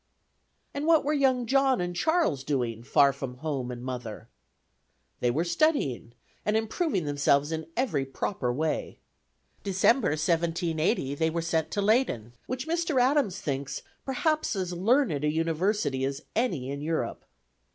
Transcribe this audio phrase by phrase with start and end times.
[0.73, 4.29] And what were young John and Charles doing, far from home and mother?
[5.19, 8.97] They were studying, and improving themselves in every proper way.
[9.59, 12.99] In December, 1780, they were sent to Leyden, which Mr.
[12.99, 17.23] Adams thinks "perhaps as learned a University as any in Europe."